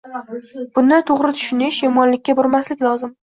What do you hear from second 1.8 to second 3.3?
yomonlikka burmaslik lozim.